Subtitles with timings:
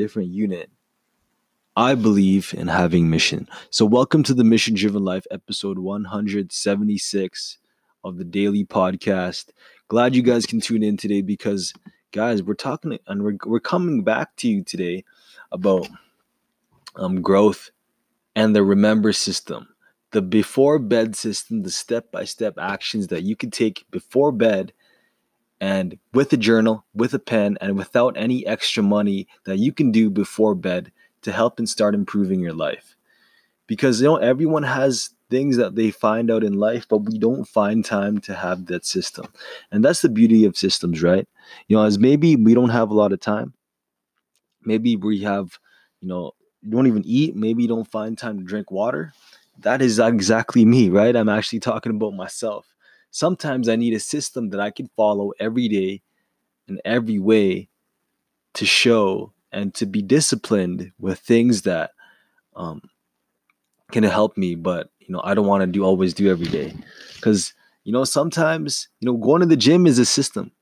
[0.00, 0.70] different unit.
[1.76, 3.46] I believe in having mission.
[3.68, 7.58] So, welcome to the Mission Driven Life, episode 176
[8.02, 9.50] of the daily podcast.
[9.88, 11.74] Glad you guys can tune in today because,
[12.12, 15.04] guys, we're talking and we're, we're coming back to you today
[15.52, 15.86] about
[16.96, 17.70] um, growth
[18.34, 19.68] and the remember system,
[20.12, 24.72] the before bed system, the step by step actions that you can take before bed
[25.60, 29.92] and with a journal, with a pen, and without any extra money that you can
[29.92, 30.92] do before bed
[31.22, 32.96] to help and start improving your life.
[33.66, 37.46] Because you know everyone has things that they find out in life, but we don't
[37.46, 39.26] find time to have that system.
[39.70, 41.26] And that's the beauty of systems, right?
[41.68, 43.54] You know, as maybe we don't have a lot of time.
[44.62, 45.58] Maybe we have,
[46.00, 46.32] you know,
[46.62, 49.12] you don't even eat, maybe you don't find time to drink water.
[49.60, 51.14] That is exactly me, right?
[51.14, 52.66] I'm actually talking about myself.
[53.10, 56.02] Sometimes I need a system that I can follow every day
[56.68, 57.68] in every way
[58.54, 61.90] to show and to be disciplined with things that
[62.54, 62.82] um,
[63.90, 66.72] can help me, but you know, I don't want to do always do every day.
[67.16, 70.52] Because, you know, sometimes, you know, going to the gym is a system.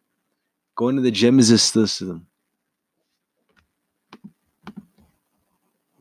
[0.74, 2.26] Going to the gym is a system.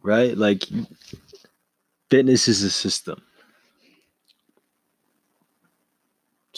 [0.01, 0.37] Right?
[0.37, 0.63] Like
[2.09, 3.21] fitness is a system.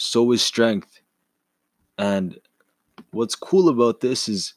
[0.00, 1.02] So is strength.
[1.98, 2.38] And
[3.10, 4.54] what's cool about this is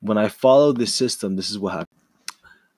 [0.00, 2.00] when I follow this system, this is what happens.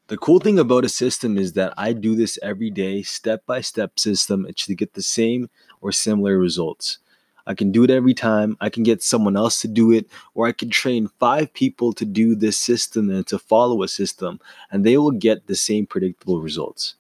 [0.08, 3.60] The cool thing about a system is that I do this every day, step by
[3.60, 5.48] step system, and to get the same
[5.80, 6.98] or similar results.
[7.46, 8.56] I can do it every time.
[8.60, 12.04] I can get someone else to do it, or I can train five people to
[12.04, 14.40] do this system and to follow a system,
[14.72, 16.96] and they will get the same predictable results.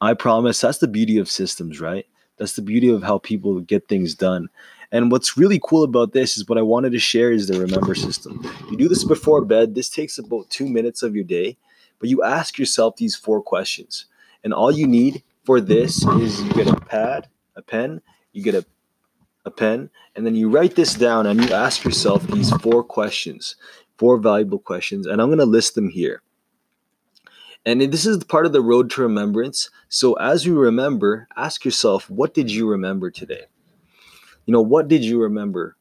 [0.00, 2.06] I promise that's the beauty of systems, right?
[2.44, 4.50] That's the beauty of how people get things done.
[4.92, 7.94] And what's really cool about this is what I wanted to share is the remember
[7.94, 8.38] system.
[8.70, 9.74] You do this before bed.
[9.74, 11.56] This takes about two minutes of your day,
[12.00, 14.04] but you ask yourself these four questions.
[14.44, 18.02] And all you need for this is you get a pad, a pen,
[18.34, 18.66] you get a,
[19.46, 23.56] a pen, and then you write this down and you ask yourself these four questions,
[23.96, 25.06] four valuable questions.
[25.06, 26.20] And I'm going to list them here.
[27.66, 29.70] And this is part of the road to remembrance.
[29.88, 33.44] So as you remember, ask yourself, what did you remember today?
[34.44, 35.76] You know, what did you remember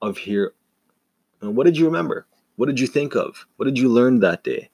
[0.00, 0.52] of here?
[1.40, 2.26] What did you remember?
[2.56, 3.46] What did you think of?
[3.56, 4.70] What did you learn that day?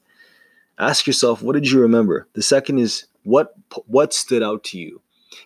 [0.79, 2.29] Ask yourself, what did you remember?
[2.35, 3.55] The second is what
[3.87, 5.01] what stood out to you?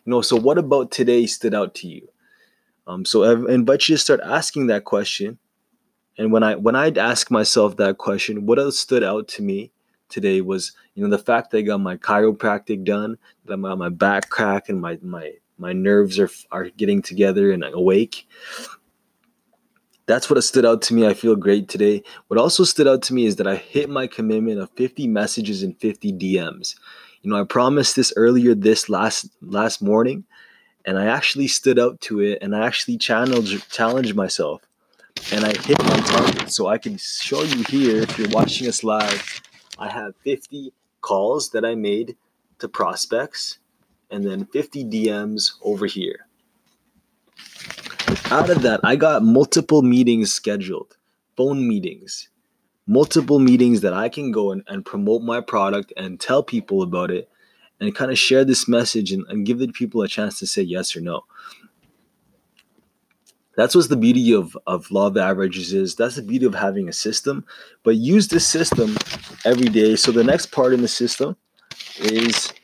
[0.05, 2.09] You know, so what about today stood out to you?
[2.87, 5.39] Um, so I invite you to start asking that question.
[6.19, 9.71] And when I when I'd ask myself that question, what else stood out to me?
[10.11, 13.79] Today was you know the fact that I got my chiropractic done, that I got
[13.79, 18.29] my back crack and my my my nerves are are getting together and awake.
[20.07, 21.07] That's what stood out to me.
[21.07, 22.03] I feel great today.
[22.27, 25.63] What also stood out to me is that I hit my commitment of 50 messages
[25.63, 26.75] and 50 DMs.
[27.23, 30.25] You know, I promised this earlier this last last morning,
[30.85, 34.63] and I actually stood up to it and I actually challenged challenged myself
[35.33, 36.51] and I hit my target.
[36.51, 39.43] So I can show you here if you're watching us live
[39.81, 42.17] I have 50 calls that I made
[42.59, 43.59] to prospects
[44.11, 46.27] and then 50 DMs over here.
[48.31, 50.99] Out of that, I got multiple meetings scheduled,
[51.35, 52.29] phone meetings,
[52.87, 57.11] multiple meetings that I can go and, and promote my product and tell people about
[57.11, 57.31] it
[57.81, 60.61] and kind of share this message and, and give the people a chance to say
[60.61, 61.25] yes or no
[63.61, 66.89] that's what's the beauty of of law of averages is that's the beauty of having
[66.89, 67.45] a system.
[67.83, 68.97] But use this system
[69.45, 69.97] every day.
[69.97, 71.37] So the next part in the system
[71.99, 72.55] is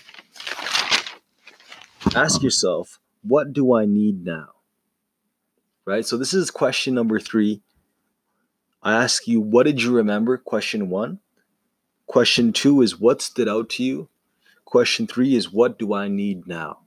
[2.15, 4.49] ask yourself what do i need now?
[5.85, 6.07] Right?
[6.07, 7.61] So this is question number three.
[8.83, 10.39] I ask you what did you remember?
[10.39, 11.19] Question one.
[12.07, 14.09] Question two is what stood out to you?
[14.65, 16.79] Question three is what do i need now?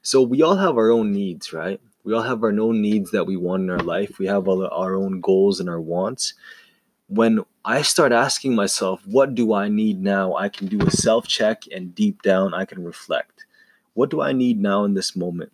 [0.00, 3.26] So we all have our own needs right we all have our own needs that
[3.26, 4.18] we want in our life.
[4.18, 6.34] We have all our own goals and our wants.
[7.08, 10.34] When I start asking myself, what do I need now?
[10.34, 13.44] I can do a self check and deep down, I can reflect.
[13.94, 15.52] What do I need now in this moment?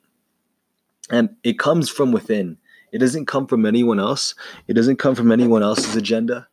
[1.10, 2.58] And it comes from within.
[2.92, 4.34] It doesn't come from anyone else.
[4.68, 6.48] It doesn't come from anyone else's agenda.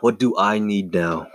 [0.00, 1.28] What do I need now?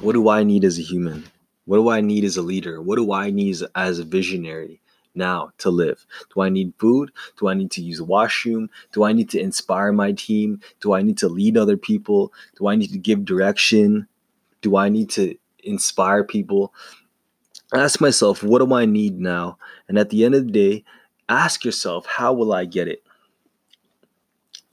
[0.00, 1.31] What do I need as a human?
[1.64, 2.80] What do I need as a leader?
[2.80, 4.80] What do I need as a visionary
[5.14, 6.04] now to live?
[6.34, 7.12] Do I need food?
[7.38, 8.68] Do I need to use a washroom?
[8.92, 10.60] Do I need to inspire my team?
[10.80, 12.32] Do I need to lead other people?
[12.58, 14.08] Do I need to give direction?
[14.60, 16.74] Do I need to inspire people?
[17.74, 19.58] Ask myself, what do I need now?
[19.88, 20.84] And at the end of the day,
[21.28, 23.02] ask yourself, how will I get it?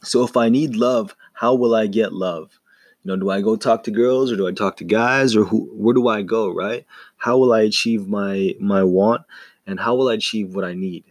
[0.04, 2.60] So if I need love, how will I get love?
[3.04, 5.46] You know, do I go talk to girls or do I talk to guys or
[5.46, 6.86] who where do I go, right?
[7.18, 9.24] How will I achieve my my want
[9.66, 11.06] and how will I achieve what I need?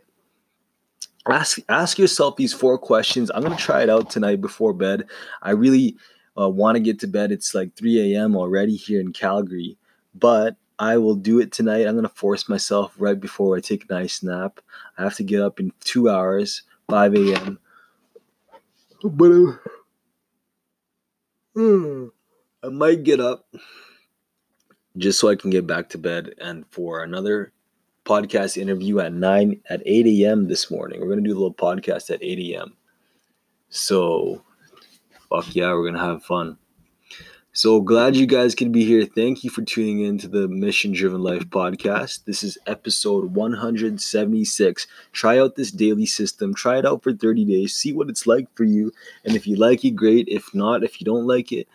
[1.29, 3.31] Ask ask yourself these four questions.
[3.31, 5.05] I'm going to try it out tonight before bed.
[5.43, 5.97] I really
[6.39, 7.33] uh, want to get to bed.
[7.33, 8.37] It's like 3 a.m.
[8.37, 9.77] already here in Calgary,
[10.15, 11.87] but I will do it tonight.
[11.87, 14.61] I'm going to force myself right before I take a nice nap.
[14.97, 17.59] I have to get up in two hours, 5 a.m.
[19.03, 19.53] But uh,
[21.59, 22.07] hmm,
[22.63, 23.53] I might get up
[24.97, 27.53] just so I can get back to bed and for another
[28.05, 30.47] podcast interview at 9 at 8 a.m.
[30.47, 31.01] this morning.
[31.01, 32.77] We're going to do a little podcast at 8 a.m.
[33.71, 34.41] So,
[35.29, 36.59] fuck yeah, we're going to have fun.
[37.59, 39.05] So glad you guys can be here.
[39.05, 42.25] Thank you for tuning in to the Mission Driven Life podcast.
[42.25, 44.87] This is episode 176.
[45.11, 46.55] Try out this daily system.
[46.55, 47.75] Try it out for 30 days.
[47.75, 48.93] See what it's like for you.
[49.25, 50.29] And if you like it, great.
[50.29, 51.67] If not, if you don't like it,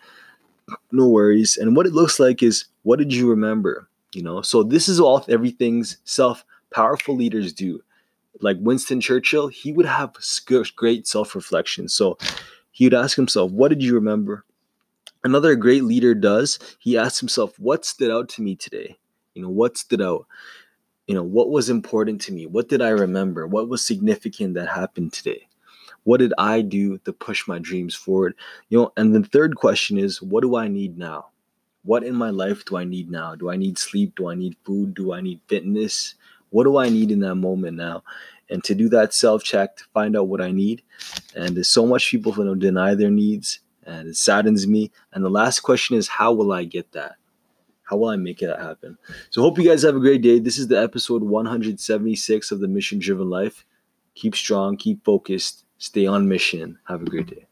[0.90, 1.58] no worries.
[1.58, 3.86] And what it looks like is what did you remember?
[4.14, 7.82] You know, so this is all everything's self powerful leaders do.
[8.40, 10.16] Like Winston Churchill, he would have
[10.76, 11.90] great self reflection.
[11.90, 12.16] So
[12.70, 14.46] he would ask himself, What did you remember?
[15.24, 18.96] Another great leader does, he asks himself, what stood out to me today?
[19.34, 20.26] You know, what stood out?
[21.06, 22.46] You know, what was important to me?
[22.46, 23.46] What did I remember?
[23.46, 25.48] What was significant that happened today?
[26.04, 28.34] What did I do to push my dreams forward?
[28.68, 31.28] You know, and the third question is, what do I need now?
[31.82, 33.34] What in my life do I need now?
[33.34, 34.14] Do I need sleep?
[34.16, 34.94] Do I need food?
[34.94, 36.14] Do I need fitness?
[36.50, 38.04] What do I need in that moment now?
[38.48, 40.82] And to do that self check to find out what I need.
[41.34, 44.90] And there's so much people who deny their needs and it saddens me.
[45.12, 47.16] And the last question is, how will I get that?
[47.82, 48.96] How will I make that happen?
[49.30, 50.38] So, hope you guys have a great day.
[50.38, 53.66] This is the episode 176 of the Mission Driven Life.
[54.14, 56.78] Keep strong, keep focused, stay on mission.
[56.84, 57.46] Have a great day.